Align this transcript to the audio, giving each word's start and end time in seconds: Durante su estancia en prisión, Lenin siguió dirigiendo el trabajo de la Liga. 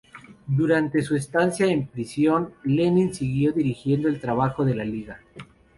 Durante 0.47 1.03
su 1.03 1.15
estancia 1.15 1.67
en 1.67 1.85
prisión, 1.85 2.55
Lenin 2.63 3.13
siguió 3.13 3.51
dirigiendo 3.53 4.07
el 4.07 4.19
trabajo 4.19 4.65
de 4.65 4.73
la 4.73 4.83
Liga. 4.83 5.19